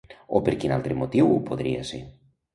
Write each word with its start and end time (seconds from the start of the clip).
O 0.37 0.39
per 0.47 0.55
quin 0.63 0.73
altre 0.77 0.97
motiu 1.03 1.31
podria 1.51 1.87
ser? 1.93 2.03